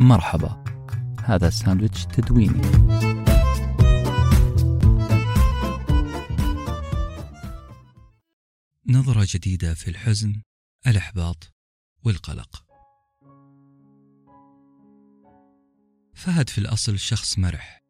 مرحبا. 0.00 0.64
هذا 1.24 1.50
ساندويتش 1.50 2.06
تدويني. 2.06 2.60
نظرة 8.86 9.26
جديدة 9.28 9.74
في 9.74 9.88
الحزن 9.88 10.42
الإحباط 10.86 11.54
والقلق. 12.04 12.64
فهد 16.14 16.50
في 16.50 16.58
الأصل 16.58 16.98
شخص 16.98 17.38
مرح 17.38 17.82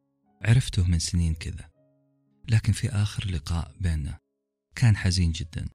عرفته 0.43 0.85
من 0.85 0.99
سنين 0.99 1.35
كذا. 1.35 1.71
لكن 2.49 2.73
في 2.73 2.89
آخر 2.89 3.31
لقاء 3.31 3.75
بيننا 3.81 4.19
كان 4.75 4.97
حزين 4.97 5.33
جدا. 5.33 5.69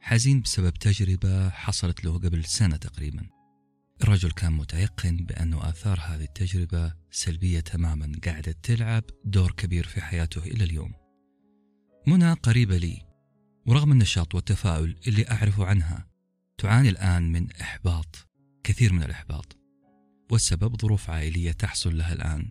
حزين 0.00 0.40
بسبب 0.40 0.70
تجربة 0.70 1.50
حصلت 1.50 2.04
له 2.04 2.18
قبل 2.18 2.44
سنة 2.44 2.76
تقريبا. 2.76 3.37
الرجل 4.02 4.30
كان 4.30 4.52
متيقن 4.52 5.16
بأن 5.16 5.54
آثار 5.54 6.00
هذه 6.00 6.24
التجربة 6.24 6.94
سلبية 7.10 7.60
تماما 7.60 8.12
قاعدة 8.24 8.54
تلعب 8.62 9.04
دور 9.24 9.52
كبير 9.52 9.86
في 9.86 10.00
حياته 10.00 10.42
إلى 10.42 10.64
اليوم. 10.64 10.92
منى 12.06 12.32
قريبة 12.32 12.76
لي 12.76 13.02
ورغم 13.66 13.92
النشاط 13.92 14.34
والتفاؤل 14.34 14.96
اللي 15.06 15.30
أعرف 15.30 15.60
عنها 15.60 16.06
تعاني 16.58 16.88
الآن 16.88 17.32
من 17.32 17.52
إحباط 17.52 18.28
كثير 18.64 18.92
من 18.92 19.02
الإحباط 19.02 19.56
والسبب 20.30 20.80
ظروف 20.80 21.10
عائلية 21.10 21.52
تحصل 21.52 21.98
لها 21.98 22.12
الآن. 22.12 22.50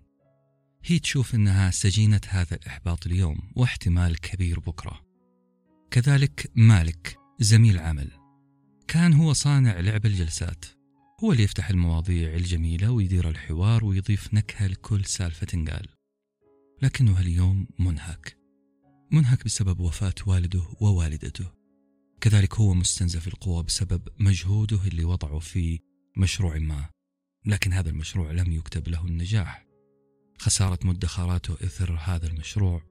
هي 0.83 0.99
تشوف 0.99 1.35
أنها 1.35 1.71
سجينة 1.71 2.21
هذا 2.27 2.55
الإحباط 2.55 3.07
اليوم 3.07 3.37
واحتمال 3.55 4.19
كبير 4.19 4.59
بكرة. 4.59 5.01
كذلك 5.91 6.51
مالك 6.55 7.17
زميل 7.39 7.79
عمل 7.79 8.11
كان 8.87 9.13
هو 9.13 9.33
صانع 9.33 9.79
لعب 9.79 10.05
الجلسات. 10.05 10.65
هو 11.23 11.31
اللي 11.31 11.43
يفتح 11.43 11.69
المواضيع 11.69 12.33
الجميلة 12.33 12.91
ويدير 12.91 13.29
الحوار 13.29 13.85
ويضيف 13.85 14.33
نكهة 14.33 14.67
لكل 14.67 15.05
سالفة 15.05 15.45
تنقال. 15.45 15.87
لكنه 16.81 17.19
اليوم 17.19 17.67
منهك. 17.79 18.37
منهك 19.11 19.45
بسبب 19.45 19.79
وفاة 19.79 20.13
والده 20.27 20.63
ووالدته. 20.81 21.51
كذلك 22.21 22.55
هو 22.55 22.73
مستنزف 22.73 23.27
القوة 23.27 23.63
بسبب 23.63 24.07
مجهوده 24.19 24.79
اللي 24.87 25.03
وضعه 25.03 25.39
في 25.39 25.79
مشروع 26.17 26.57
ما. 26.57 26.89
لكن 27.45 27.73
هذا 27.73 27.89
المشروع 27.89 28.31
لم 28.31 28.51
يكتب 28.51 28.87
له 28.87 29.05
النجاح. 29.05 29.65
خسارة 30.39 30.79
مدخراته 30.83 31.53
إثر 31.53 31.95
هذا 32.03 32.27
المشروع 32.27 32.81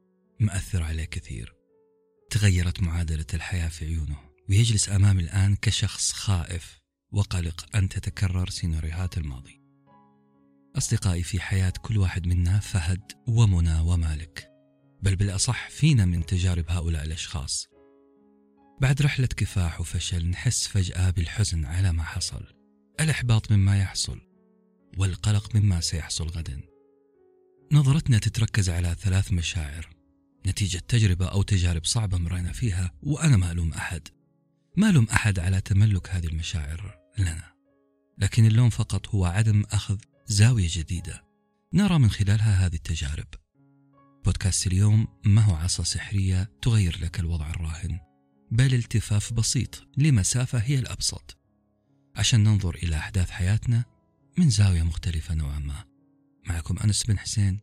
مأثر 0.41 0.83
عليه 0.83 1.05
كثير. 1.05 1.55
تغيرت 2.31 2.81
معادلة 2.81 3.27
الحياة 3.35 3.69
في 3.69 3.85
عيونه. 3.85 4.19
ويجلس 4.49 4.89
أمامي 4.89 5.23
الآن 5.23 5.57
كشخص 5.57 6.13
خائف. 6.13 6.86
وقلق 7.13 7.77
أن 7.77 7.89
تتكرر 7.89 8.51
سيناريوهات 8.51 9.19
الماضي. 9.19 9.63
أصدقائي 10.77 11.23
في 11.23 11.41
حياة 11.41 11.73
كل 11.83 11.99
واحد 11.99 12.27
منا 12.27 12.59
فهد 12.59 13.13
ومنى 13.29 13.81
ومالك 13.81 14.51
بل 15.03 15.17
بالأصح 15.17 15.71
فينا 15.71 16.05
من 16.05 16.27
تجارب 16.27 16.65
هؤلاء 16.69 17.05
الأشخاص. 17.05 17.69
بعد 18.81 19.03
رحلة 19.03 19.27
كفاح 19.27 19.81
وفشل 19.81 20.31
نحس 20.31 20.67
فجأة 20.67 21.11
بالحزن 21.11 21.65
على 21.65 21.93
ما 21.93 22.03
حصل 22.03 22.45
الإحباط 23.01 23.53
مما 23.53 23.79
يحصل 23.79 24.21
والقلق 24.99 25.57
مما 25.57 25.81
سيحصل 25.81 26.29
غدا. 26.29 26.61
نظرتنا 27.73 28.19
تتركز 28.19 28.71
على 28.71 28.97
ثلاث 29.01 29.33
مشاعر 29.33 29.89
نتيجة 30.47 30.79
تجربة 30.79 31.27
أو 31.27 31.43
تجارب 31.43 31.85
صعبة 31.85 32.19
مرينا 32.19 32.53
فيها 32.53 32.95
وأنا 33.03 33.37
ما 33.37 33.53
ألوم 33.53 33.73
أحد. 33.73 34.09
ما 34.77 34.91
ألوم 34.91 35.07
أحد 35.13 35.39
على 35.39 35.61
تملك 35.61 36.11
هذه 36.11 36.27
المشاعر 36.27 36.99
لنا. 37.19 37.53
لكن 38.19 38.47
اللوم 38.47 38.71
فقط 38.71 39.09
هو 39.09 39.25
عدم 39.25 39.65
أخذ 39.71 39.99
زاوية 40.27 40.69
جديدة. 40.71 41.25
نرى 41.73 41.99
من 41.99 42.11
خلالها 42.11 42.67
هذه 42.67 42.75
التجارب. 42.75 43.27
بودكاست 44.25 44.67
اليوم 44.67 45.09
ما 45.25 45.43
هو 45.43 45.55
عصا 45.55 45.83
سحرية 45.83 46.51
تغير 46.63 46.99
لك 47.03 47.21
الوضع 47.21 47.51
الراهن 47.51 47.99
بل 48.51 48.75
التفاف 48.75 49.33
بسيط 49.33 49.89
لمسافة 49.97 50.59
هي 50.59 50.79
الأبسط. 50.79 51.37
عشان 52.17 52.45
ننظر 52.45 52.75
إلى 52.75 52.97
أحداث 52.97 53.31
حياتنا 53.31 53.85
من 54.39 54.51
زاوية 54.51 54.83
مختلفة 54.83 55.35
نوعا 55.35 55.59
ما. 55.59 55.85
معكم 56.49 56.79
أنس 56.79 57.05
بن 57.05 57.19
حسين 57.19 57.61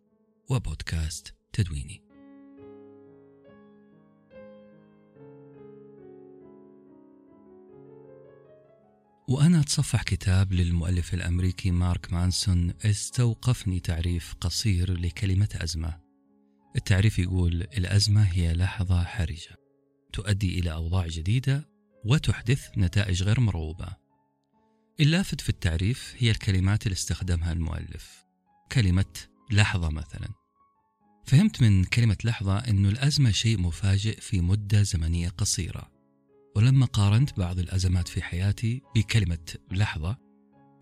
وبودكاست 0.50 1.36
تدويني. 1.54 2.13
أتصفح 9.64 10.04
كتاب 10.04 10.54
للمؤلف 10.54 11.14
الأمريكي 11.14 11.72
مارك 11.72 12.14
مانسون 12.14 12.74
استوقفني 12.86 13.80
تعريف 13.80 14.36
قصير 14.42 15.00
لكلمة 15.00 15.50
أزمة 15.56 16.00
التعريف 16.76 17.20
يقول 17.20 17.62
الأزمة 17.62 18.24
هي 18.24 18.54
لحظة 18.54 19.04
حرجة 19.04 19.58
تؤدي 20.14 20.60
إلى 20.60 20.74
أوضاع 20.74 21.08
جديدة 21.08 21.70
وتحدث 22.06 22.78
نتائج 22.78 23.24
غير 23.24 23.40
مرغوبة. 23.40 23.88
اللافت 25.00 25.42
في 25.42 25.50
التعريف 25.50 26.16
هي 26.18 26.32
الكلمات 26.32 26.86
اللي 26.86 26.96
استخدمها 26.96 27.52
المؤلف 27.52 28.26
كلمة 28.72 29.16
لحظة 29.52 29.90
مثلا. 29.90 30.30
فهمت 31.26 31.62
من 31.62 31.84
كلمة 31.84 32.18
لحظة 32.24 32.58
أن 32.58 32.86
الأزمة 32.86 33.32
شيء 33.32 33.60
مفاجئ 33.60 34.20
في 34.20 34.42
مدة 34.42 34.82
زمنية 34.82 35.30
قصيرة. 35.30 35.92
ولما 36.56 36.86
قارنت 36.86 37.40
بعض 37.40 37.60
الأزمات 37.60 38.08
في 38.08 38.22
حياتي 38.22 38.82
بكلمة 38.96 39.56
لحظة 39.72 40.18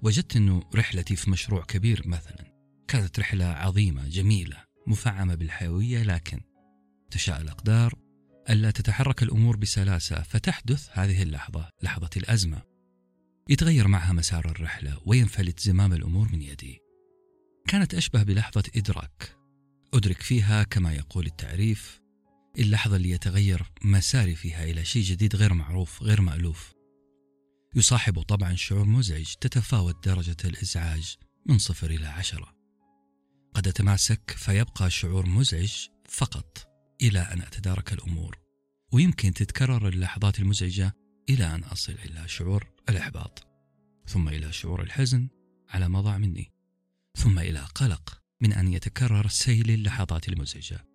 وجدت 0.03 0.35
أنه 0.35 0.63
رحلتي 0.75 1.15
في 1.15 1.29
مشروع 1.29 1.63
كبير 1.63 2.03
مثلا. 2.05 2.51
كانت 2.87 3.19
رحلة 3.19 3.45
عظيمة 3.45 4.07
جميلة 4.07 4.63
مفعمة 4.87 5.35
بالحيوية 5.35 6.03
لكن 6.03 6.41
تشاء 7.11 7.41
الأقدار 7.41 7.93
ألا 8.49 8.71
تتحرك 8.71 9.23
الأمور 9.23 9.57
بسلاسة 9.57 10.21
فتحدث 10.21 10.89
هذه 10.91 11.23
اللحظة 11.23 11.69
لحظة 11.83 12.09
الأزمة. 12.17 12.61
يتغير 13.49 13.87
معها 13.87 14.13
مسار 14.13 14.45
الرحلة 14.45 14.97
وينفلت 15.05 15.59
زمام 15.59 15.93
الأمور 15.93 16.31
من 16.31 16.41
يدي. 16.41 16.79
كانت 17.67 17.93
أشبه 17.93 18.23
بلحظة 18.23 18.63
إدراك. 18.75 19.35
أدرك 19.93 20.21
فيها 20.21 20.63
كما 20.63 20.93
يقول 20.93 21.25
التعريف 21.25 22.00
اللحظة 22.59 22.95
اللي 22.95 23.09
يتغير 23.09 23.71
مساري 23.83 24.35
فيها 24.35 24.63
إلى 24.63 24.85
شيء 24.85 25.03
جديد 25.03 25.35
غير 25.35 25.53
معروف 25.53 26.03
غير 26.03 26.21
مألوف. 26.21 26.73
يصاحب 27.75 28.21
طبعا 28.21 28.55
شعور 28.55 28.85
مزعج 28.85 29.33
تتفاوت 29.33 30.07
درجة 30.07 30.37
الإزعاج 30.45 31.15
من 31.45 31.57
صفر 31.57 31.89
إلى 31.89 32.07
عشرة. 32.07 32.55
قد 33.53 33.67
أتماسك 33.67 34.31
فيبقى 34.37 34.89
شعور 34.89 35.25
مزعج 35.25 35.87
فقط 36.09 36.67
إلى 37.01 37.19
أن 37.19 37.41
أتدارك 37.41 37.93
الأمور 37.93 38.37
ويمكن 38.93 39.33
تتكرر 39.33 39.87
اللحظات 39.87 40.39
المزعجة 40.39 40.93
إلى 41.29 41.55
أن 41.55 41.63
أصل 41.63 41.93
إلى 41.93 42.27
شعور 42.27 42.67
الإحباط 42.89 43.47
ثم 44.07 44.29
إلى 44.29 44.53
شعور 44.53 44.81
الحزن 44.81 45.27
على 45.69 45.89
ما 45.89 46.01
ضاع 46.01 46.17
مني 46.17 46.51
ثم 47.17 47.39
إلى 47.39 47.59
قلق 47.59 48.21
من 48.41 48.53
أن 48.53 48.73
يتكرر 48.73 49.27
سيل 49.27 49.71
اللحظات 49.71 50.29
المزعجة. 50.29 50.90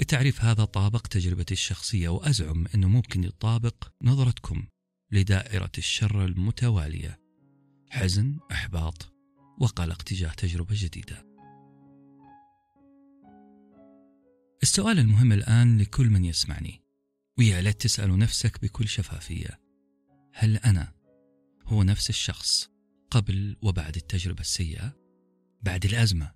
التعريف 0.00 0.44
هذا 0.44 0.64
طابق 0.64 1.06
تجربتي 1.06 1.54
الشخصية 1.54 2.08
وأزعم 2.08 2.66
أنه 2.74 2.88
ممكن 2.88 3.24
يطابق 3.24 3.92
نظرتكم 4.02 4.66
لدائرة 5.10 5.70
الشر 5.78 6.24
المتوالية. 6.24 7.20
حزن، 7.90 8.38
إحباط 8.52 9.12
وقلق 9.60 10.02
تجاه 10.02 10.32
تجربة 10.32 10.74
جديدة. 10.78 11.26
السؤال 14.62 14.98
المهم 14.98 15.32
الآن 15.32 15.78
لكل 15.78 16.10
من 16.10 16.24
يسمعني. 16.24 16.82
ويا 17.38 17.60
ليت 17.60 17.80
تسأل 17.80 18.18
نفسك 18.18 18.62
بكل 18.62 18.88
شفافية. 18.88 19.60
هل 20.32 20.56
أنا 20.56 20.92
هو 21.64 21.82
نفس 21.82 22.10
الشخص 22.10 22.70
قبل 23.10 23.56
وبعد 23.62 23.96
التجربة 23.96 24.40
السيئة؟ 24.40 24.96
بعد 25.62 25.84
الأزمة. 25.84 26.32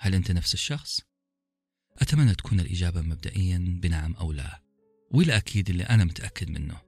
هل 0.00 0.14
أنت 0.14 0.30
نفس 0.30 0.54
الشخص؟ 0.54 1.00
أتمنى 1.98 2.34
تكون 2.34 2.60
الإجابة 2.60 3.00
مبدئيا 3.00 3.78
بنعم 3.82 4.14
أو 4.14 4.32
لا 4.32 4.62
والأكيد 5.10 5.70
اللي 5.70 5.82
أنا 5.82 6.04
متأكد 6.04 6.50
منه. 6.50 6.80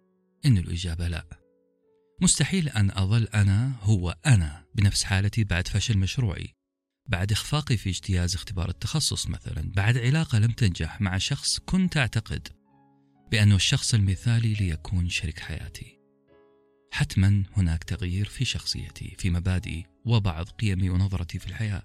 إن 0.46 0.58
الإجابة 0.58 1.08
لا. 1.08 1.26
مستحيل 2.22 2.68
أن 2.68 2.90
أظل 2.90 3.24
أنا 3.24 3.72
هو 3.82 4.16
أنا 4.26 4.64
بنفس 4.74 5.04
حالتي 5.04 5.44
بعد 5.44 5.68
فشل 5.68 5.98
مشروعي 5.98 6.54
بعد 7.08 7.32
إخفاقي 7.32 7.76
في 7.76 7.90
اجتياز 7.90 8.34
اختبار 8.34 8.68
التخصص 8.68 9.26
مثلا 9.26 9.72
بعد 9.76 9.98
علاقة 9.98 10.38
لم 10.38 10.50
تنجح 10.50 11.00
مع 11.00 11.18
شخص 11.18 11.58
كنت 11.58 11.96
أعتقد 11.96 12.48
بأنه 13.30 13.56
الشخص 13.56 13.94
المثالي 13.94 14.54
ليكون 14.54 15.08
شريك 15.08 15.38
حياتي. 15.38 15.98
حتما 16.92 17.44
هناك 17.56 17.84
تغيير 17.84 18.26
في 18.26 18.44
شخصيتي 18.44 19.16
في 19.18 19.30
مبادئي 19.30 19.86
وبعض 20.04 20.48
قيمي 20.48 20.90
ونظرتي 20.90 21.38
في 21.38 21.46
الحياة. 21.46 21.82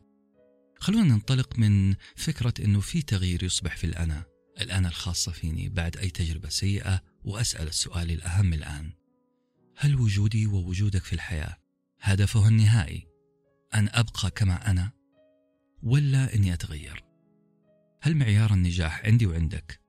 خلونا 0.79 1.03
ننطلق 1.03 1.59
من 1.59 1.95
فكرة 2.15 2.53
أنه 2.59 2.79
في 2.79 3.01
تغيير 3.01 3.43
يصبح 3.43 3.77
في 3.77 3.83
الأنا. 3.83 4.23
الأنا 4.61 4.87
الخاصة 4.87 5.31
فيني 5.31 5.69
بعد 5.69 5.97
أي 5.97 6.09
تجربة 6.09 6.49
سيئة 6.49 7.01
وأسأل 7.23 7.67
السؤال 7.67 8.11
الأهم 8.11 8.53
الآن. 8.53 8.91
هل 9.77 9.95
وجودي 9.95 10.47
ووجودك 10.47 11.03
في 11.03 11.13
الحياة 11.13 11.57
هدفه 12.01 12.47
النهائي؟ 12.47 13.07
أن 13.73 13.89
أبقى 13.91 14.31
كما 14.31 14.71
أنا 14.71 14.91
ولا 15.83 16.35
أني 16.35 16.53
أتغير؟ 16.53 17.03
هل 18.01 18.15
معيار 18.15 18.53
النجاح 18.53 19.05
عندي 19.05 19.25
وعندك؟ 19.25 19.81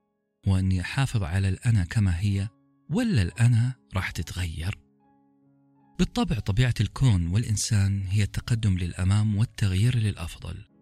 هو 0.48 0.58
أني 0.58 0.80
أحافظ 0.80 1.22
على 1.22 1.48
الأنا 1.48 1.84
كما 1.84 2.20
هي 2.20 2.48
ولا 2.90 3.22
الأنا 3.22 3.74
راح 3.94 4.10
تتغير؟ 4.10 4.78
بالطبع 5.98 6.38
طبيعة 6.38 6.74
الكون 6.80 7.26
والإنسان 7.26 8.06
هي 8.06 8.22
التقدم 8.22 8.78
للأمام 8.78 9.36
والتغيير 9.36 9.96
للأفضل. 9.96 10.75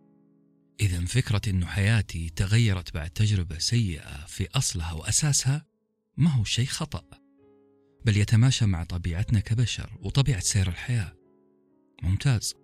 إذا 0.81 1.05
فكرة 1.05 1.51
أن 1.51 1.67
حياتي 1.67 2.29
تغيرت 2.29 2.95
بعد 2.95 3.11
تجربة 3.11 3.59
سيئة 3.59 4.27
في 4.27 4.49
أصلها 4.51 4.93
وأساسها 4.93 5.67
ما 6.17 6.31
هو 6.31 6.45
شيء 6.45 6.67
خطأ. 6.67 7.05
بل 8.05 8.17
يتماشى 8.17 8.67
مع 8.67 8.85
طبيعتنا 8.85 9.41
كبشر 9.41 9.99
وطبيعة 10.01 10.41
سير 10.41 10.69
الحياة. 10.69 11.17
ممتاز. 12.03 12.55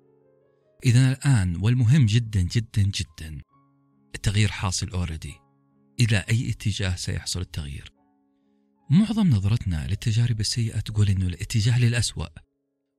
إذا 0.87 1.13
الآن 1.13 1.57
والمهم 1.57 2.07
جدا 2.07 2.41
جدا 2.41 2.83
جدا 2.83 3.41
التغيير 4.15 4.51
حاصل 4.51 4.89
أوريدي 4.89 5.35
إلى 6.01 6.25
أي 6.31 6.51
اتجاه 6.51 6.97
سيحصل 6.97 7.41
التغيير؟ 7.41 7.93
معظم 8.91 9.31
نظرتنا 9.31 9.87
للتجارب 9.89 10.41
السيئة 10.41 10.81
تقول 10.81 11.09
أنه 11.09 11.27
الاتجاه 11.27 11.79
للأسوأ 11.79 12.27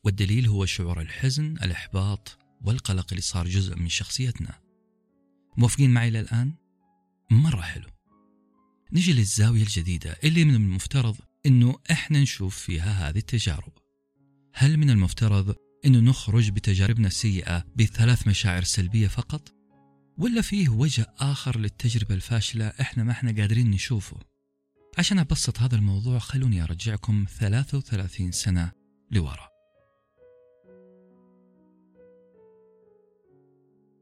والدليل 0.03 0.47
هو 0.47 0.65
شعور 0.65 1.01
الحزن 1.01 1.57
الإحباط 1.57 2.39
والقلق 2.61 3.07
اللي 3.11 3.21
صار 3.21 3.47
جزء 3.47 3.75
من 3.75 3.89
شخصيتنا. 3.89 4.70
موافقين 5.57 5.89
معي 5.89 6.09
للآن؟ 6.09 6.53
مرة 7.31 7.61
حلو 7.61 7.87
نجي 8.93 9.13
للزاوية 9.13 9.61
الجديدة 9.61 10.17
اللي 10.23 10.45
من 10.45 10.55
المفترض 10.55 11.17
أنه 11.45 11.75
إحنا 11.91 12.21
نشوف 12.21 12.57
فيها 12.57 13.09
هذه 13.09 13.17
التجارب 13.17 13.73
هل 14.53 14.77
من 14.77 14.89
المفترض 14.89 15.55
أنه 15.85 15.99
نخرج 15.99 16.49
بتجاربنا 16.49 17.07
السيئة 17.07 17.63
بثلاث 17.75 18.27
مشاعر 18.27 18.63
سلبية 18.63 19.07
فقط؟ 19.07 19.53
ولا 20.17 20.41
فيه 20.41 20.69
وجه 20.69 21.13
آخر 21.19 21.59
للتجربة 21.59 22.15
الفاشلة 22.15 22.67
إحنا 22.67 23.03
ما 23.03 23.11
إحنا 23.11 23.31
قادرين 23.31 23.71
نشوفه 23.71 24.17
عشان 24.97 25.19
أبسط 25.19 25.59
هذا 25.59 25.75
الموضوع 25.75 26.19
خلوني 26.19 26.63
أرجعكم 26.63 27.25
33 27.39 28.31
سنة 28.31 28.71
لورا 29.11 29.50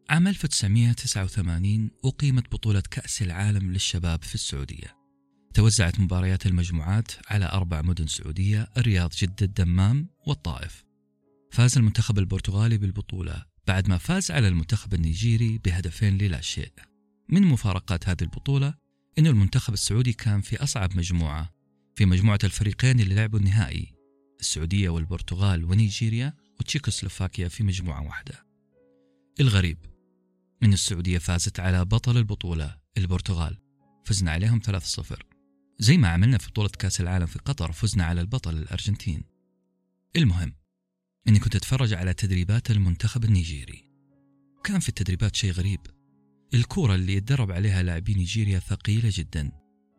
عام 0.09 0.27
1989 0.27 1.91
أقيمت 2.05 2.51
بطولة 2.51 2.83
كأس 2.91 3.21
العالم 3.21 3.71
للشباب 3.71 4.23
في 4.23 4.35
السعودية. 4.35 4.97
توزعت 5.53 5.99
مباريات 5.99 6.45
المجموعات 6.45 7.11
على 7.27 7.45
أربع 7.45 7.81
مدن 7.81 8.07
سعودية 8.07 8.67
الرياض 8.77 9.11
جدة 9.11 9.35
الدمام 9.41 10.09
والطائف. 10.27 10.85
فاز 11.51 11.77
المنتخب 11.77 12.19
البرتغالي 12.19 12.77
بالبطولة 12.77 13.45
بعد 13.67 13.89
ما 13.89 13.97
فاز 13.97 14.31
على 14.31 14.47
المنتخب 14.47 14.93
النيجيري 14.93 15.57
بهدفين 15.57 16.17
للا 16.17 16.41
شيء. 16.41 16.73
من 17.29 17.41
مفارقات 17.41 18.09
هذه 18.09 18.21
البطولة 18.21 18.73
أن 19.19 19.27
المنتخب 19.27 19.73
السعودي 19.73 20.13
كان 20.13 20.41
في 20.41 20.63
أصعب 20.63 20.97
مجموعة 20.97 21.49
في 21.95 22.05
مجموعة 22.05 22.39
الفريقين 22.43 22.99
اللي 22.99 23.15
لعبوا 23.15 23.39
النهائي 23.39 23.93
السعودية 24.39 24.89
والبرتغال 24.89 25.65
ونيجيريا 25.65 26.33
وتشيكوسلوفاكيا 26.59 27.47
في 27.47 27.63
مجموعة 27.63 28.03
واحدة. 28.03 28.45
الغريب 29.39 29.77
أن 30.63 30.73
السعودية 30.73 31.17
فازت 31.17 31.59
على 31.59 31.85
بطل 31.85 32.17
البطولة 32.17 32.77
البرتغال 32.97 33.57
فزنا 34.05 34.31
عليهم 34.31 34.59
3-0 34.59 35.29
زي 35.79 35.97
ما 35.97 36.07
عملنا 36.07 36.37
في 36.37 36.49
بطولة 36.49 36.69
كأس 36.69 37.01
العالم 37.01 37.25
في 37.25 37.39
قطر 37.39 37.71
فزنا 37.71 38.03
على 38.03 38.21
البطل 38.21 38.57
الأرجنتين. 38.57 39.23
المهم 40.15 40.55
أني 41.27 41.39
كنت 41.39 41.55
أتفرج 41.55 41.93
على 41.93 42.13
تدريبات 42.13 42.71
المنتخب 42.71 43.23
النيجيري. 43.23 43.89
كان 44.63 44.79
في 44.79 44.89
التدريبات 44.89 45.35
شيء 45.35 45.51
غريب. 45.51 45.79
الكورة 46.53 46.95
اللي 46.95 47.13
يتدرب 47.13 47.51
عليها 47.51 47.83
لاعبي 47.83 48.13
نيجيريا 48.13 48.59
ثقيلة 48.59 49.09
جدا. 49.13 49.51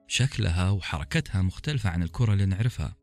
شكلها 0.08 0.70
وحركتها 0.70 1.42
مختلفة 1.42 1.90
عن 1.90 2.02
الكرة 2.02 2.32
اللي 2.32 2.46
نعرفها. 2.46 2.96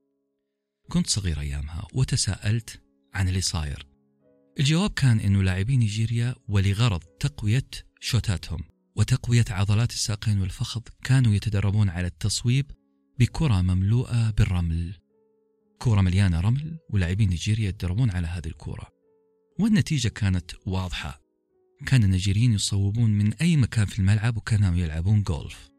كنت 0.90 1.08
صغير 1.08 1.40
أيامها 1.40 1.88
وتساءلت 1.94 2.82
عن 3.14 3.28
اللي 3.28 3.42
صاير. 3.42 3.88
الجواب 4.60 4.90
كان 4.90 5.20
أنه 5.20 5.44
لاعبي 5.44 5.78
نيجيريا 5.78 6.36
ولغرض 6.48 7.00
تقوية 7.00 7.68
شوتاتهم 8.00 8.60
وتقوية 8.96 9.46
عضلات 9.50 9.92
الساقين 9.92 10.42
والفخذ 10.42 10.82
كانوا 11.04 11.34
يتدربون 11.34 11.90
على 11.90 12.08
التصويب 12.08 12.72
بكرة 13.20 13.62
مملوءة 13.62 14.32
بالرمل. 14.32 14.94
كورة 15.80 16.02
مليانة 16.02 16.40
رمل 16.40 16.80
ولاعبين 16.90 17.30
نيجيريا 17.30 17.70
يتدربون 17.70 18.12
على 18.12 18.28
هذه 18.28 18.48
الكورة 18.48 18.88
والنتيجة 19.60 20.08
كانت 20.08 20.52
واضحة. 20.66 21.22
كان 21.86 22.04
النيجيريين 22.04 22.54
يصوبون 22.54 23.10
من 23.10 23.34
أي 23.34 23.58
مكان 23.58 23.86
في 23.86 24.00
الملعب 24.00 24.38
وكانوا 24.38 24.76
يلعبون 24.76 25.24
جولف 25.24 25.70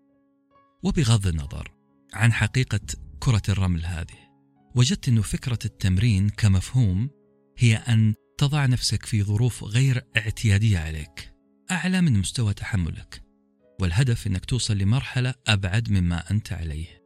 وبغض 0.82 1.26
النظر 1.26 1.72
عن 2.14 2.32
حقيقة 2.32 2.80
كرة 3.18 3.42
الرمل 3.48 3.84
هذه 3.84 4.18
وجدت 4.74 5.08
أنه 5.08 5.22
فكرة 5.22 5.58
التمرين 5.64 6.28
كمفهوم 6.28 7.10
هي 7.58 7.76
أن 7.76 8.14
تضع 8.38 8.66
نفسك 8.66 9.06
في 9.06 9.22
ظروف 9.22 9.64
غير 9.64 10.04
اعتيادية 10.16 10.78
عليك. 10.78 11.34
أعلى 11.70 12.00
من 12.00 12.18
مستوى 12.18 12.54
تحملك. 12.54 13.22
والهدف 13.80 14.26
أنك 14.26 14.44
توصل 14.44 14.78
لمرحلة 14.78 15.34
أبعد 15.46 15.90
مما 15.90 16.30
أنت 16.30 16.52
عليه. 16.52 17.02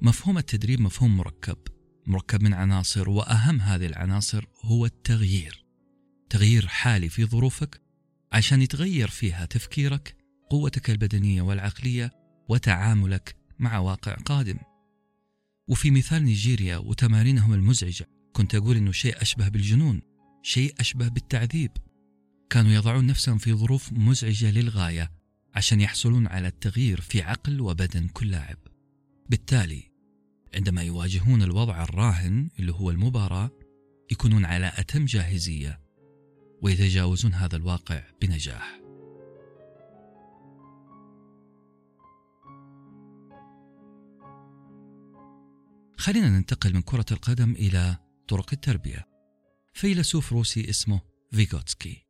مفهوم 0.00 0.38
التدريب 0.38 0.80
مفهوم 0.80 1.16
مركب. 1.16 1.56
مركب 2.06 2.42
من 2.42 2.54
عناصر 2.54 3.10
وأهم 3.10 3.60
هذه 3.60 3.86
العناصر 3.86 4.44
هو 4.62 4.86
التغيير. 4.86 5.64
تغيير 6.30 6.66
حالي 6.66 7.08
في 7.08 7.24
ظروفك 7.24 7.82
عشان 8.32 8.62
يتغير 8.62 9.08
فيها 9.08 9.46
تفكيرك 9.46 10.16
قوتك 10.50 10.90
البدنية 10.90 11.42
والعقلية 11.42 12.12
وتعاملك 12.48 13.36
مع 13.58 13.78
واقع 13.78 14.14
قادم. 14.14 14.58
وفي 15.68 15.90
مثال 15.90 16.24
نيجيريا 16.24 16.76
وتمارينهم 16.76 17.52
المزعجة 17.52 18.06
كنت 18.32 18.54
أقول 18.54 18.76
أنه 18.76 18.92
شيء 18.92 19.22
أشبه 19.22 19.48
بالجنون. 19.48 20.11
شيء 20.42 20.74
أشبه 20.80 21.08
بالتعذيب. 21.08 21.70
كانوا 22.50 22.70
يضعون 22.72 23.06
نفسهم 23.06 23.38
في 23.38 23.54
ظروف 23.54 23.92
مزعجة 23.92 24.50
للغاية 24.50 25.12
عشان 25.54 25.80
يحصلون 25.80 26.26
على 26.26 26.48
التغيير 26.48 27.00
في 27.00 27.22
عقل 27.22 27.60
وبدن 27.60 28.08
كل 28.08 28.30
لاعب. 28.30 28.58
بالتالي 29.30 29.82
عندما 30.54 30.82
يواجهون 30.82 31.42
الوضع 31.42 31.82
الراهن 31.82 32.50
اللي 32.58 32.72
هو 32.72 32.90
المباراة 32.90 33.50
يكونون 34.10 34.44
على 34.44 34.72
أتم 34.76 35.04
جاهزية 35.04 35.80
ويتجاوزون 36.62 37.34
هذا 37.34 37.56
الواقع 37.56 38.02
بنجاح. 38.20 38.80
خلينا 45.96 46.28
ننتقل 46.28 46.74
من 46.74 46.82
كرة 46.82 47.06
القدم 47.12 47.52
إلى 47.52 47.96
طرق 48.28 48.50
التربية. 48.52 49.11
فيلسوف 49.72 50.32
روسي 50.32 50.70
اسمه 50.70 51.00
فيغوتسكي. 51.30 52.02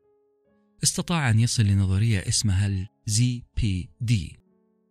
استطاع 0.83 1.31
أن 1.31 1.41
يصل 1.41 1.63
لنظرية 1.63 2.19
اسمها 2.19 2.67
ال 2.67 2.89
ZPD 3.11 4.13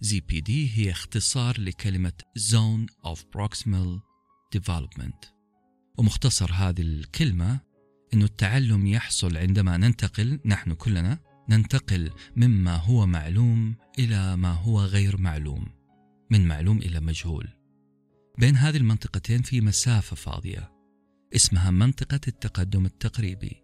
ZPD 0.06 0.50
هي 0.50 0.92
اختصار 0.92 1.62
لكلمة 1.62 2.14
Zone 2.40 3.10
of 3.12 3.20
Proximal 3.20 4.00
Development. 4.58 5.28
ومختصر 5.98 6.52
هذه 6.54 6.82
الكلمة 6.82 7.60
أن 8.14 8.24
التعلم 8.24 8.88
يحصل 8.88 9.38
عندما 9.38 9.78
ننتقل 9.78 10.40
نحن 10.46 10.74
كلنا 10.74 11.20
ننتقل 11.50 12.12
مما 12.36 12.76
هو 12.76 13.06
معلوم 13.06 13.76
إلى 14.00 14.36
ما 14.38 14.52
هو 14.52 14.82
غير 14.82 15.18
معلوم 15.18 15.66
من 16.30 16.48
معلوم 16.48 16.78
إلى 16.78 17.00
مجهول. 17.00 17.48
بين 18.38 18.56
هذه 18.56 18.78
المنطقتين 18.78 19.42
في 19.42 19.62
مسافة 19.62 20.16
فاضية. 20.16 20.81
اسمها 21.36 21.72
منطقة 21.72 22.20
التقدم 22.28 22.86
التقريبي 22.86 23.64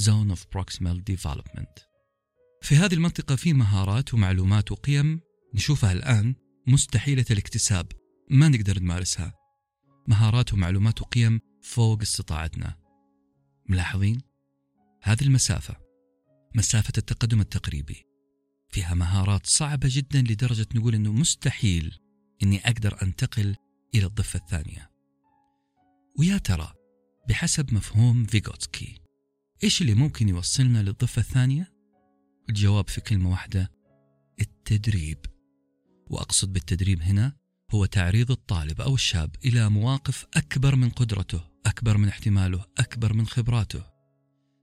Zone 0.00 0.32
of 0.34 0.38
Proximal 0.38 1.02
Development. 1.10 1.88
في 2.62 2.76
هذه 2.76 2.94
المنطقة 2.94 3.36
في 3.36 3.52
مهارات 3.52 4.14
ومعلومات 4.14 4.72
وقيم 4.72 5.20
نشوفها 5.54 5.92
الآن 5.92 6.34
مستحيلة 6.66 7.24
الاكتساب 7.30 7.92
ما 8.30 8.48
نقدر 8.48 8.78
نمارسها. 8.78 9.34
مهارات 10.08 10.54
ومعلومات 10.54 11.02
وقيم 11.02 11.40
فوق 11.62 12.00
استطاعتنا. 12.00 12.76
ملاحظين؟ 13.68 14.20
هذه 15.02 15.22
المسافة 15.22 15.76
مسافة 16.54 16.92
التقدم 16.98 17.40
التقريبي. 17.40 18.04
فيها 18.70 18.94
مهارات 18.94 19.46
صعبة 19.46 19.88
جدا 19.92 20.20
لدرجة 20.20 20.66
نقول 20.74 20.94
أنه 20.94 21.12
مستحيل 21.12 21.98
أني 22.42 22.60
أقدر 22.66 23.02
أنتقل 23.02 23.56
إلى 23.94 24.06
الضفة 24.06 24.38
الثانية. 24.38 24.90
ويا 26.18 26.38
ترى 26.38 26.77
بحسب 27.28 27.74
مفهوم 27.74 28.24
فيغوتسكي. 28.24 29.00
إيش 29.64 29.82
اللي 29.82 29.94
ممكن 29.94 30.28
يوصلنا 30.28 30.82
للضفة 30.82 31.20
الثانية؟ 31.20 31.72
الجواب 32.48 32.88
في 32.88 33.00
كلمة 33.00 33.30
واحدة 33.30 33.70
التدريب. 34.40 35.18
وأقصد 36.10 36.52
بالتدريب 36.52 37.02
هنا 37.02 37.36
هو 37.70 37.84
تعريض 37.84 38.30
الطالب 38.30 38.80
أو 38.80 38.94
الشاب 38.94 39.36
إلى 39.44 39.70
مواقف 39.70 40.26
أكبر 40.34 40.76
من 40.76 40.90
قدرته 40.90 41.40
أكبر 41.66 41.96
من 41.96 42.08
احتماله 42.08 42.64
أكبر 42.78 43.12
من 43.12 43.26
خبراته. 43.26 43.84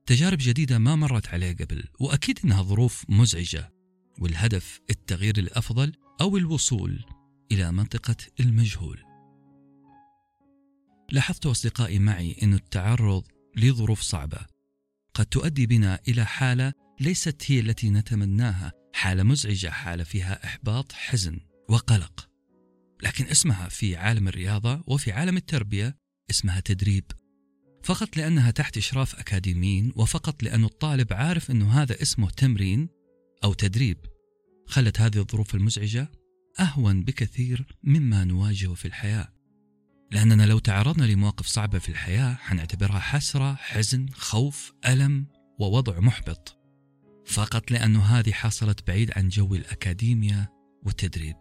تجارب 0.06 0.38
جديدة 0.42 0.78
ما 0.78 0.96
مرت 0.96 1.28
عليه 1.28 1.56
قبل 1.56 1.84
وأكيد 2.00 2.40
أنها 2.46 2.62
ظروف 2.62 3.06
مزعجة. 3.10 3.72
والهدف 4.20 4.80
التغيير 4.90 5.38
الأفضل 5.38 5.94
أو 6.22 6.38
الوصول 6.38 7.06
إلى 7.52 7.72
منطقة 7.72 8.18
المجهول. 8.40 9.05
لاحظت 11.12 11.46
أصدقائي 11.46 12.00
معي 12.00 12.36
أن 12.44 12.54
التعرض 12.54 13.24
لظروف 13.56 14.02
صعبة. 14.02 14.40
قد 15.14 15.26
تؤدي 15.26 15.66
بنا 15.66 16.00
إلى 16.08 16.26
حالة 16.26 16.74
ليست 17.00 17.44
هي 17.46 17.60
التي 17.60 17.90
نتمناها 17.90 18.72
حالة 18.94 19.24
مزعجة 19.24 19.68
حالة 19.68 20.04
فيها 20.04 20.46
إحباط 20.46 20.92
حزن 20.92 21.40
وقلق. 21.70 22.30
لكن 23.04 23.26
اسمها 23.26 23.70
في 23.70 23.96
عالم 23.96 24.28
الرياضة 24.28 24.84
وفي 24.88 25.12
عالم 25.12 25.38
التربية 25.38 25.98
اسمها 26.30 26.60
تدريب. 26.60 27.04
فقط 27.84 28.18
لأنها 28.18 28.52
تحت 28.52 28.78
إشراف 28.78 29.16
أكاديميين 29.16 29.92
وفقط 29.96 30.44
لأن 30.44 30.64
الطالب 30.64 31.14
عارف 31.14 31.52
أنه 31.52 31.82
هذا 31.82 32.02
اسمه 32.02 32.30
تمرين 32.30 32.90
أو 33.44 33.54
تدريب 33.54 33.98
خلت 34.68 35.02
هذه 35.02 35.18
الظروف 35.18 35.56
المزعجة 35.56 36.12
أهون 36.60 37.04
بكثير 37.04 37.66
مما 37.84 38.24
نواجهه 38.24 38.74
في 38.74 38.86
الحياة. 38.86 39.35
لأننا 40.16 40.44
لو 40.44 40.60
تعرضنا 40.60 41.06
لمواقف 41.06 41.46
صعبة 41.46 41.80
في 41.80 41.90
الحياة 41.90 42.34
حنعتبرها 42.34 43.00
حسرة 43.00 43.54
حزن 43.56 44.10
خوف 44.14 44.74
ألم 44.88 45.26
ووضع 45.60 46.00
محبط. 46.00 46.58
فقط 47.26 47.72
لأنه 47.72 48.04
هذه 48.04 48.32
حصلت 48.32 48.88
بعيد 48.88 49.12
عن 49.16 49.30
جو 49.30 49.56
الأكاديمية 49.56 50.54
والتدريب. 50.84 51.36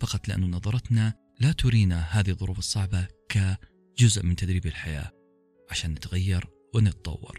فقط 0.00 0.28
لأن 0.28 0.50
نظرتنا 0.50 1.14
لا 1.40 1.52
ترينا 1.52 2.00
هذه 2.00 2.30
الظروف 2.30 2.58
الصعبة 2.58 3.08
كجزء 3.28 4.26
من 4.26 4.36
تدريب 4.36 4.66
الحياة. 4.66 5.10
عشان 5.70 5.90
نتغير 5.90 6.44
ونتطور. 6.74 7.38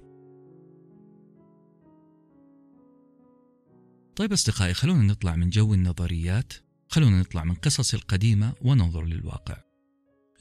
طيب 4.15 4.33
أصدقائي 4.33 4.73
خلونا 4.73 5.01
نطلع 5.01 5.35
من 5.35 5.49
جو 5.49 5.73
النظريات 5.73 6.53
خلونا 6.87 7.19
نطلع 7.19 7.43
من 7.43 7.55
قصص 7.55 7.93
القديمة 7.93 8.53
وننظر 8.61 9.05
للواقع. 9.05 9.64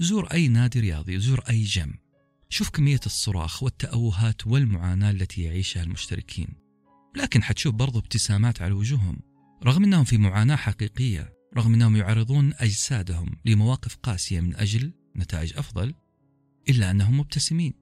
زور 0.00 0.26
أي 0.26 0.48
نادي 0.48 0.80
رياضي 0.80 1.18
زور 1.18 1.40
أي 1.40 1.62
جيم. 1.62 1.94
شوف 2.48 2.70
كمية 2.70 3.00
الصراخ 3.06 3.62
والتأوهات 3.62 4.46
والمعاناة 4.46 5.10
التي 5.10 5.42
يعيشها 5.42 5.82
المشتركين. 5.82 6.48
لكن 7.16 7.42
حتشوف 7.42 7.74
برضو 7.74 7.98
ابتسامات 7.98 8.62
على 8.62 8.72
وجوههم. 8.72 9.20
رغم 9.64 9.84
أنهم 9.84 10.04
في 10.04 10.18
معاناة 10.18 10.56
حقيقية 10.56 11.32
رغم 11.56 11.74
أنهم 11.74 11.96
يعرضون 11.96 12.52
أجسادهم 12.56 13.36
لمواقف 13.44 13.96
قاسية 13.96 14.40
من 14.40 14.56
أجل 14.56 14.92
نتائج 15.16 15.56
أفضل 15.56 15.94
إلا 16.68 16.90
أنهم 16.90 17.18
مبتسمين. 17.18 17.72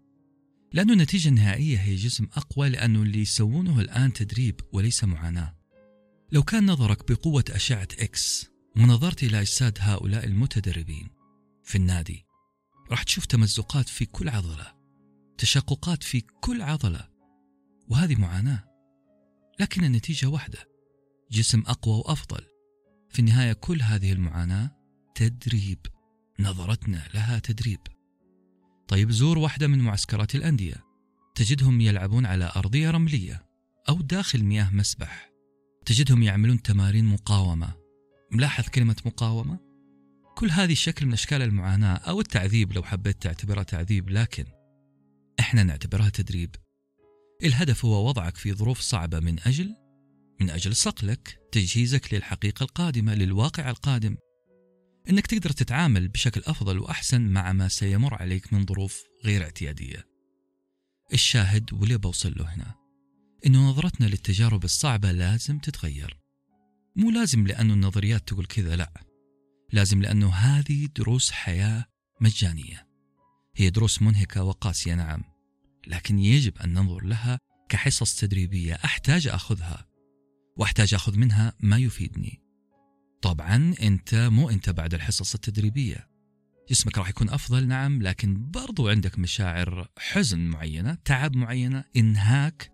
لأن 0.72 0.90
النتيجة 0.90 1.28
النهائية 1.28 1.78
هي 1.78 1.94
جسم 1.94 2.26
أقوى 2.32 2.68
لأنه 2.68 3.02
اللي 3.02 3.20
يسوونه 3.20 3.80
الآن 3.80 4.12
تدريب 4.12 4.60
وليس 4.72 5.04
معاناة. 5.04 5.54
لو 6.32 6.42
كان 6.42 6.66
نظرك 6.66 7.12
بقوة 7.12 7.44
أشعة 7.50 7.88
إكس 7.98 8.46
ونظرت 8.76 9.22
إلى 9.22 9.40
أجساد 9.40 9.78
هؤلاء 9.80 10.24
المتدربين 10.24 11.21
في 11.64 11.78
النادي. 11.78 12.26
راح 12.90 13.02
تشوف 13.02 13.26
تمزقات 13.26 13.88
في 13.88 14.06
كل 14.06 14.28
عضلة 14.28 14.82
تشققات 15.38 16.02
في 16.02 16.20
كل 16.20 16.62
عضلة 16.62 17.08
وهذه 17.88 18.16
معاناة. 18.16 18.64
لكن 19.60 19.84
النتيجة 19.84 20.26
واحدة 20.26 20.58
جسم 21.30 21.62
أقوى 21.66 21.94
وأفضل. 21.98 22.44
في 23.10 23.18
النهاية 23.18 23.52
كل 23.52 23.82
هذه 23.82 24.12
المعاناة 24.12 24.76
تدريب 25.14 25.78
نظرتنا 26.40 27.08
لها 27.14 27.38
تدريب. 27.38 27.80
طيب 28.88 29.10
زور 29.10 29.38
واحدة 29.38 29.66
من 29.66 29.78
معسكرات 29.78 30.34
الأندية. 30.34 30.84
تجدهم 31.34 31.80
يلعبون 31.80 32.26
على 32.26 32.52
أرضية 32.56 32.90
رملية 32.90 33.46
أو 33.88 34.00
داخل 34.00 34.42
مياه 34.44 34.70
مسبح. 34.70 35.30
تجدهم 35.86 36.22
يعملون 36.22 36.62
تمارين 36.62 37.04
مقاومة. 37.04 37.74
ملاحظ 38.32 38.68
كلمة 38.68 38.96
مقاومة؟ 39.06 39.71
كل 40.34 40.50
هذه 40.50 40.74
شكل 40.74 41.06
من 41.06 41.12
أشكال 41.12 41.42
المعاناة 41.42 41.94
أو 41.96 42.20
التعذيب 42.20 42.72
لو 42.72 42.82
حبيت 42.82 43.22
تعتبرها 43.22 43.62
تعذيب 43.62 44.10
لكن 44.10 44.44
إحنا 45.40 45.62
نعتبرها 45.62 46.08
تدريب 46.08 46.56
الهدف 47.44 47.84
هو 47.84 48.08
وضعك 48.08 48.36
في 48.36 48.52
ظروف 48.52 48.80
صعبة 48.80 49.20
من 49.20 49.38
أجل 49.46 49.76
من 50.40 50.50
أجل 50.50 50.76
صقلك 50.76 51.40
تجهيزك 51.52 52.14
للحقيقة 52.14 52.64
القادمة 52.64 53.14
للواقع 53.14 53.70
القادم 53.70 54.16
إنك 55.10 55.26
تقدر 55.26 55.50
تتعامل 55.50 56.08
بشكل 56.08 56.42
أفضل 56.46 56.78
وأحسن 56.78 57.20
مع 57.20 57.52
ما 57.52 57.68
سيمر 57.68 58.14
عليك 58.14 58.52
من 58.52 58.66
ظروف 58.66 59.02
غير 59.24 59.42
اعتيادية. 59.42 60.06
الشاهد 61.12 61.72
واللي 61.72 61.98
بوصل 61.98 62.34
له 62.36 62.54
هنا 62.54 62.74
إنه 63.46 63.70
نظرتنا 63.70 64.06
للتجارب 64.06 64.64
الصعبة 64.64 65.12
لازم 65.12 65.58
تتغير. 65.58 66.18
مو 66.96 67.10
لازم 67.10 67.46
لأنه 67.46 67.74
النظريات 67.74 68.28
تقول 68.28 68.46
كذا 68.46 68.76
لأ. 68.76 69.11
لازم 69.72 70.02
لأنه 70.02 70.34
هذه 70.34 70.88
دروس 70.96 71.30
حياة 71.30 71.84
مجانية. 72.20 72.86
هي 73.56 73.70
دروس 73.70 74.02
منهكة 74.02 74.44
وقاسية 74.44 74.94
نعم، 74.94 75.22
لكن 75.86 76.18
يجب 76.18 76.58
أن 76.58 76.74
ننظر 76.74 77.04
لها 77.04 77.38
كحصص 77.68 78.16
تدريبية 78.16 78.74
أحتاج 78.74 79.28
أخذها. 79.28 79.86
وأحتاج 80.56 80.94
أخذ 80.94 81.18
منها 81.18 81.52
ما 81.60 81.78
يفيدني. 81.78 82.42
طبعا 83.22 83.74
أنت 83.82 84.14
مو 84.14 84.50
أنت 84.50 84.70
بعد 84.70 84.94
الحصص 84.94 85.34
التدريبية. 85.34 86.08
جسمك 86.70 86.98
راح 86.98 87.08
يكون 87.08 87.30
أفضل 87.30 87.66
نعم 87.66 88.02
لكن 88.02 88.50
برضو 88.50 88.88
عندك 88.88 89.18
مشاعر 89.18 89.88
حزن 89.98 90.38
معينة 90.38 90.94
تعب 90.94 91.36
معينة 91.36 91.84
إنهاك. 91.96 92.72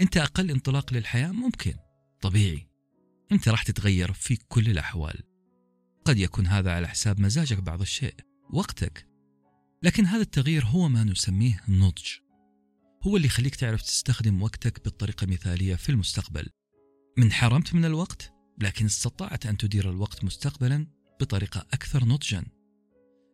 أنت 0.00 0.16
أقل 0.16 0.50
انطلاق 0.50 0.92
للحياة 0.92 1.32
ممكن 1.32 1.74
طبيعي. 2.20 2.68
أنت 3.32 3.48
راح 3.48 3.62
تتغير 3.62 4.12
في 4.12 4.36
كل 4.36 4.70
الأحوال. 4.70 5.27
قد 6.08 6.18
يكون 6.18 6.46
هذا 6.46 6.72
على 6.72 6.88
حساب 6.88 7.20
مزاجك 7.20 7.58
بعض 7.58 7.80
الشيء 7.80 8.14
وقتك. 8.50 9.08
لكن 9.82 10.06
هذا 10.06 10.22
التغيير 10.22 10.64
هو 10.64 10.88
ما 10.88 11.04
نسميه 11.04 11.60
نضج. 11.68 12.06
هو 13.02 13.16
اللي 13.16 13.26
يخليك 13.26 13.56
تعرف 13.56 13.82
تستخدم 13.82 14.42
وقتك 14.42 14.84
بالطريقة 14.84 15.24
المثالية 15.24 15.74
في 15.74 15.88
المستقبل. 15.88 16.48
من 17.18 17.32
حرمت 17.32 17.74
من 17.74 17.84
الوقت 17.84 18.32
لكن 18.58 18.84
استطعت 18.84 19.46
أن 19.46 19.56
تدير 19.56 19.90
الوقت 19.90 20.24
مستقبلا 20.24 20.86
بطريقة 21.20 21.66
أكثر 21.72 22.04
نضجا. 22.04 22.44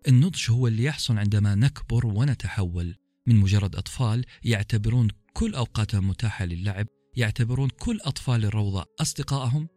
النضج 0.09 0.51
هو 0.51 0.67
اللي 0.67 0.85
يحصل 0.85 1.19
عندما 1.19 1.55
نكبر 1.55 2.07
ونتحول. 2.07 2.97
من 3.27 3.37
مجرد 3.37 3.77
أطفال 3.77 4.25
يعتبرون 4.45 5.09
كل 5.33 5.55
أوقاتهم 5.55 6.09
متاحة 6.09 6.45
للعب 6.45 6.87
يعتبرون 7.17 7.69
كل 7.69 8.01
أطفال 8.01 8.45
الروضة 8.45 8.85
أصدقائهم 9.01 9.69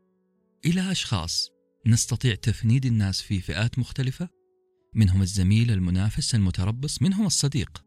إلى 0.66 0.92
أشخاص. 0.92 1.57
نستطيع 1.88 2.36
تفنيد 2.36 2.86
الناس 2.86 3.22
في 3.22 3.42
فئات 3.42 3.80
مختلفة؟ 3.80 4.30
منهم 4.96 5.22
الزميل 5.22 5.72
المنافس 5.72 6.36
المتربص 6.36 7.02
منهم 7.02 7.26
الصديق. 7.26 7.84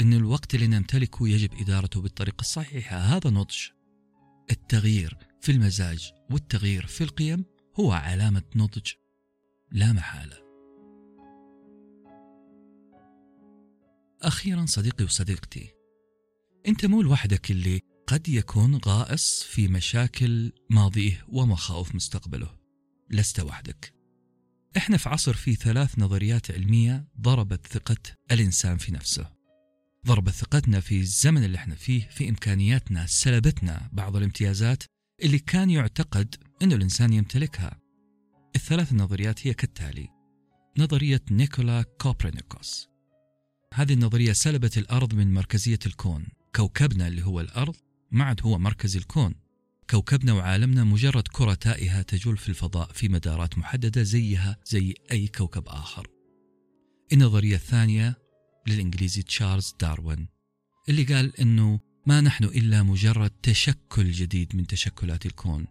إن 0.00 0.12
الوقت 0.12 0.54
اللي 0.54 0.66
نمتلكه 0.66 1.28
يجب 1.28 1.50
إدارته 1.60 2.00
بالطريقة 2.00 2.40
الصحيحة 2.40 2.96
هذا 2.96 3.30
نضج. 3.30 3.56
التغيير 4.50 5.16
في 5.40 5.52
المزاج 5.52 6.12
والتغيير 6.30 6.86
في 6.86 7.04
القيم 7.04 7.44
هو 7.80 7.92
علامة 7.92 8.42
نضج. 8.56 8.92
لا 9.72 9.92
محالة. 9.92 10.36
أخيرا 14.22 14.66
صديقي 14.66 15.04
وصديقتي 15.04 15.70
أنت 16.68 16.86
مو 16.86 17.02
لوحدك 17.02 17.50
اللي 17.50 17.80
قد 18.06 18.28
يكون 18.28 18.80
غائص 18.86 19.42
في 19.42 19.68
مشاكل 19.68 20.52
ماضيه 20.70 21.24
ومخاوف 21.28 21.94
مستقبله. 21.94 22.57
لست 23.10 23.40
وحدك. 23.40 23.92
إحنا 24.76 24.96
في 24.96 25.08
عصر 25.08 25.34
فيه 25.34 25.54
ثلاث 25.54 25.98
نظريات 25.98 26.50
علمية 26.50 27.08
ضربت 27.20 27.66
ثقة 27.66 27.96
الإنسان 28.32 28.78
في 28.78 28.92
نفسه. 28.92 29.30
ضربت 30.06 30.32
ثقتنا 30.32 30.80
في 30.80 31.00
الزمن 31.00 31.44
اللي 31.44 31.58
إحنا 31.58 31.74
فيه 31.74 32.08
في 32.08 32.28
إمكانياتنا 32.28 33.06
سلبتنا 33.06 33.88
بعض 33.92 34.16
الامتيازات 34.16 34.82
اللي 35.22 35.38
كان 35.38 35.70
يعتقد 35.70 36.34
أن 36.62 36.72
الإنسان 36.72 37.12
يمتلكها. 37.12 37.80
الثلاث 38.56 38.92
نظريات 38.92 39.46
هي 39.46 39.54
كالتالي 39.54 40.08
نظرية 40.78 41.20
نيكولا 41.30 41.82
كوبرنيكوس. 41.82 42.88
هذه 43.74 43.92
النظرية 43.92 44.32
سلبت 44.32 44.78
الأرض 44.78 45.14
من 45.14 45.34
مركزية 45.34 45.78
الكون 45.86 46.26
كوكبنا 46.56 47.08
اللي 47.08 47.24
هو 47.24 47.40
الأرض 47.40 47.76
ما 48.10 48.24
عاد 48.24 48.40
هو 48.42 48.58
مركز 48.58 48.96
الكون. 48.96 49.34
كوكبنا 49.90 50.32
وعالمنا 50.32 50.84
مجرد 50.84 51.28
كرة 51.28 51.54
تائهة 51.54 52.02
تجول 52.02 52.36
في 52.36 52.48
الفضاء 52.48 52.92
في 52.92 53.08
مدارات 53.08 53.58
محددة 53.58 54.02
زيها 54.02 54.56
زي 54.64 54.94
أي 55.12 55.26
كوكب 55.26 55.68
آخر. 55.68 56.06
النظرية 57.12 57.54
الثانية؟ 57.54 58.18
للإنجليزي 58.66 59.22
تشارلز 59.22 59.74
داروين 59.80 60.28
اللي 60.88 61.04
قال 61.04 61.40
أنه 61.40 61.80
ما 62.06 62.20
نحن 62.20 62.44
إلا 62.44 62.82
مجرد 62.82 63.30
تشكل 63.30 64.10
جديد 64.10 64.56
من 64.56 64.66
تشكلات 64.66 65.26
الكون. 65.26 65.66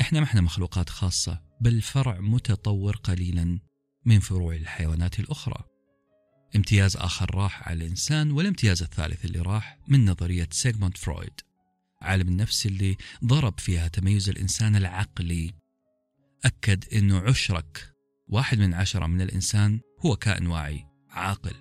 إحنا 0.00 0.20
ما 0.20 0.26
إحنا 0.26 0.40
مخلوقات 0.40 0.88
خاصة 0.88 1.42
بل 1.60 1.82
فرع 1.82 2.20
متطور 2.20 2.96
قليلا 2.96 3.58
من 4.06 4.20
فروع 4.20 4.54
الحيوانات 4.54 5.20
الأخرى. 5.20 5.64
امتياز 6.56 6.96
آخر 6.96 7.34
راح 7.34 7.68
على 7.68 7.84
الإنسان 7.84 8.30
والامتياز 8.30 8.82
الثالث 8.82 9.24
اللي 9.24 9.40
راح 9.40 9.78
من 9.88 10.04
نظرية 10.04 10.48
سيغموند 10.50 10.96
فرويد. 10.96 11.40
عالم 12.04 12.28
النفس 12.28 12.66
اللي 12.66 12.96
ضرب 13.24 13.60
فيها 13.60 13.88
تميز 13.88 14.28
الإنسان 14.28 14.76
العقلي. 14.76 15.54
أكد 16.44 16.94
أنه 16.94 17.18
عشرك 17.18 17.94
واحد 18.28 18.58
من 18.58 18.74
عشرة 18.74 19.06
من 19.06 19.20
الإنسان 19.20 19.80
هو 20.00 20.16
كائن 20.16 20.46
واعي 20.46 20.86
عاقل. 21.10 21.54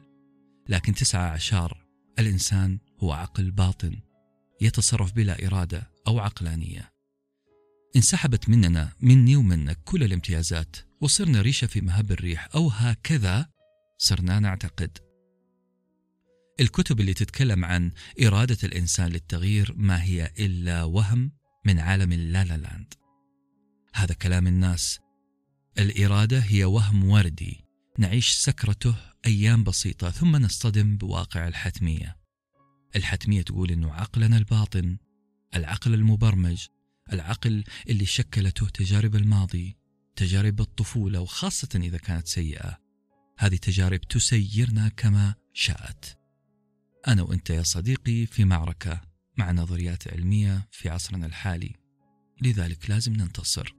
لكن 0.69 0.93
تسعة 0.93 1.29
عشر 1.29 1.85
الإنسان 2.19 2.79
هو 3.00 3.12
عقل 3.12 3.51
باطن 3.51 4.00
يتصرف 4.62 5.12
بلا 5.12 5.47
إرادة 5.47 5.91
أو 6.07 6.19
عقلانية. 6.19 6.93
انسحبت 7.95 8.50
مننا 8.50 8.91
مني 9.01 9.35
ومنك 9.35 9.77
كل 9.85 10.03
الامتيازات 10.03 10.75
وصرنا 11.01 11.41
ريشة 11.41 11.67
في 11.67 11.81
مهب 11.81 12.12
الريح 12.12 12.50
أو 12.55 12.67
هكذا 12.67 13.50
صرنا 13.97 14.39
نعتقد. 14.39 14.97
الكتب 16.60 17.00
اللي 17.00 17.13
تتكلم 17.13 17.65
عن 17.65 17.91
إرادة 18.24 18.57
الإنسان 18.63 19.12
للتغيير 19.12 19.74
ما 19.75 20.03
هي 20.03 20.31
إلا 20.39 20.83
وهم 20.83 21.31
من 21.65 21.79
عالم 21.79 22.13
اللالا 22.13 22.57
لاند. 22.57 22.93
هذا 23.95 24.13
كلام 24.13 24.48
الناس. 24.48 25.00
الإرادة 25.79 26.39
هي 26.39 26.65
وهم 26.65 27.03
وردي. 27.03 27.65
نعيش 27.98 28.31
سكرته 28.31 28.95
أيام 29.25 29.63
بسيطة 29.63 30.10
ثم 30.10 30.36
نصطدم 30.36 30.98
بواقع 30.98 31.48
الحتمية. 31.48 32.17
الحتمية 32.95 33.41
تقول 33.41 33.72
أنه 33.72 33.93
عقلنا 33.93 34.38
الباطن 34.38 34.98
العقل 35.55 35.93
المبرمج 35.93 36.65
العقل 37.13 37.63
اللي 37.89 38.05
شكلته 38.05 38.67
تجارب 38.69 39.15
الماضي 39.15 39.77
تجارب 40.15 40.62
الطفولة 40.62 41.19
وخاصة 41.19 41.69
إذا 41.75 41.98
كانت 41.98 42.27
سيئة. 42.27 42.77
هذه 43.38 43.55
تجارب 43.55 44.01
تسيرنا 44.01 44.89
كما 44.89 45.36
شاءت. 45.53 46.22
أنا 47.07 47.22
وأنت 47.22 47.50
يا 47.50 47.63
صديقي 47.63 48.25
في 48.25 48.45
معركة 48.45 49.01
مع 49.38 49.51
نظريات 49.51 50.13
علمية 50.13 50.67
في 50.72 50.89
عصرنا 50.89 51.25
الحالي. 51.25 51.75
لذلك 52.41 52.89
لازم 52.89 53.13
ننتصر. 53.13 53.75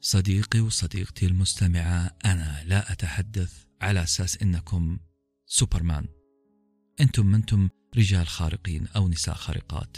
صديقي 0.00 0.60
وصديقتي 0.60 1.26
المستمعة 1.26 2.16
أنا 2.24 2.62
لا 2.64 2.92
أتحدث 2.92 3.64
على 3.80 4.02
أساس 4.02 4.42
إنكم 4.42 4.98
سوبرمان. 5.46 6.08
أنتم 7.00 7.26
منتم 7.26 7.68
رجال 7.96 8.26
خارقين 8.26 8.86
أو 8.86 9.08
نساء 9.08 9.34
خارقات. 9.34 9.96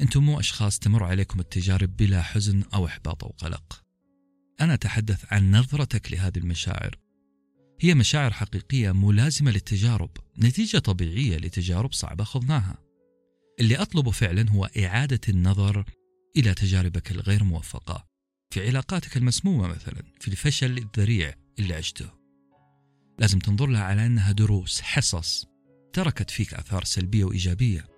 أنتم 0.00 0.22
مو 0.22 0.40
أشخاص 0.40 0.78
تمر 0.78 1.04
عليكم 1.04 1.40
التجارب 1.40 1.96
بلا 1.96 2.22
حزن 2.22 2.64
أو 2.74 2.86
إحباط 2.86 3.24
أو 3.24 3.30
قلق. 3.30 3.82
أنا 4.60 4.74
أتحدث 4.74 5.32
عن 5.32 5.50
نظرتك 5.50 6.12
لهذه 6.12 6.38
المشاعر. 6.38 7.05
هي 7.80 7.94
مشاعر 7.94 8.32
حقيقية 8.32 8.92
ملازمة 8.92 9.50
للتجارب 9.50 10.10
نتيجة 10.38 10.78
طبيعية 10.78 11.36
لتجارب 11.36 11.92
صعبة 11.92 12.24
خضناها. 12.24 12.78
اللي 13.60 13.76
أطلبه 13.76 14.10
فعلا 14.10 14.50
هو 14.50 14.64
إعادة 14.64 15.20
النظر 15.28 15.84
إلى 16.36 16.54
تجاربك 16.54 17.10
الغير 17.10 17.44
موفقة 17.44 18.06
في 18.50 18.66
علاقاتك 18.66 19.16
المسمومة 19.16 19.68
مثلا 19.68 20.02
في 20.20 20.28
الفشل 20.28 20.78
الذريع 20.78 21.34
اللي 21.58 21.74
عشته. 21.74 22.10
لازم 23.18 23.38
تنظر 23.38 23.66
لها 23.66 23.82
على 23.82 24.06
أنها 24.06 24.32
دروس 24.32 24.80
حصص 24.80 25.46
تركت 25.92 26.30
فيك 26.30 26.54
آثار 26.54 26.84
سلبية 26.84 27.24
وإيجابية. 27.24 27.88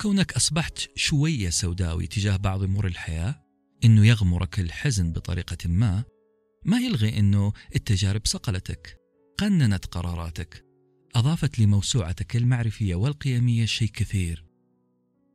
كونك 0.00 0.32
أصبحت 0.32 0.78
شوية 0.96 1.50
سوداوي 1.50 2.06
تجاه 2.06 2.36
بعض 2.36 2.62
أمور 2.62 2.86
الحياة 2.86 3.44
إنه 3.84 4.06
يغمرك 4.06 4.60
الحزن 4.60 5.12
بطريقة 5.12 5.68
ما 5.68 6.04
ما 6.64 6.78
يلغي 6.78 7.18
أنه 7.18 7.52
التجارب 7.76 8.20
صقلتك 8.24 8.96
قننت 9.38 9.86
قراراتك 9.86 10.64
أضافت 11.14 11.58
لموسوعتك 11.58 12.36
المعرفية 12.36 12.94
والقيمية 12.94 13.64
شيء 13.64 13.88
كثير. 13.88 14.44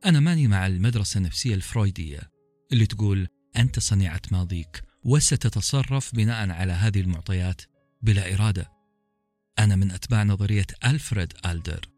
أنا 0.04 0.20
ماني 0.20 0.48
مع 0.48 0.66
المدرسة 0.66 1.18
النفسية 1.18 1.54
الفرويدية 1.54 2.30
اللي 2.72 2.86
تقول 2.86 3.28
أنت 3.56 3.78
صنيعة 3.78 4.22
ماضيك 4.32 4.82
وستتصرف 5.04 6.14
بناء 6.14 6.50
على 6.50 6.72
هذه 6.72 7.00
المعطيات 7.00 7.62
بلا 8.02 8.34
إرادة. 8.34 8.72
أنا 9.58 9.76
من 9.76 9.90
أتباع 9.90 10.22
نظرية 10.22 10.66
ألفريد 10.84 11.32
ألدر. 11.46 11.88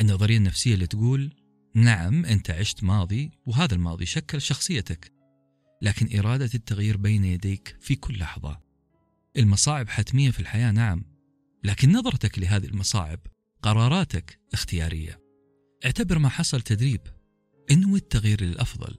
النظرية 0.00 0.36
النفسية 0.36 0.74
اللي 0.74 0.86
تقول 0.86 1.34
نعم 1.74 2.24
أنت 2.24 2.50
عشت 2.50 2.84
ماضي 2.84 3.30
وهذا 3.46 3.74
الماضي 3.74 4.06
شكل 4.06 4.40
شخصيتك 4.40 5.12
لكن 5.82 6.18
إرادة 6.18 6.50
التغيير 6.54 6.96
بين 6.96 7.24
يديك 7.24 7.76
في 7.80 7.96
كل 7.96 8.18
لحظة. 8.18 8.67
المصاعب 9.38 9.88
حتمية 9.88 10.30
في 10.30 10.40
الحياة 10.40 10.70
نعم. 10.72 11.04
لكن 11.64 11.92
نظرتك 11.92 12.38
لهذه 12.38 12.66
المصاعب 12.66 13.20
قراراتك 13.62 14.40
اختيارية. 14.52 15.20
اعتبر 15.84 16.18
ما 16.18 16.28
حصل 16.28 16.60
تدريب. 16.60 17.00
انوي 17.70 17.98
التغيير 17.98 18.42
للأفضل 18.42 18.96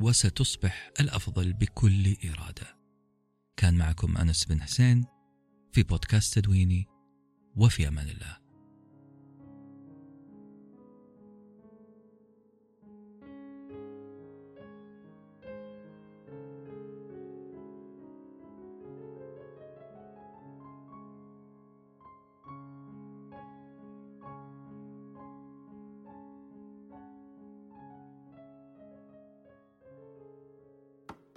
وستصبح 0.00 0.90
الأفضل 1.00 1.52
بكل 1.52 2.16
إرادة. 2.24 2.76
كان 3.56 3.74
معكم 3.74 4.16
أنس 4.16 4.44
بن 4.44 4.62
حسين 4.62 5.04
في 5.72 5.82
بودكاست 5.82 6.38
تدويني 6.38 6.86
وفي 7.56 7.88
أمان 7.88 8.08
الله. 8.08 8.41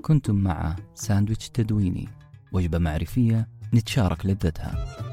كنتم 0.05 0.35
مع 0.35 0.75
ساندويتش 0.95 1.49
تدويني 1.49 2.07
وجبة 2.51 2.77
معرفية 2.77 3.47
نتشارك 3.73 4.25
لذتها. 4.25 5.04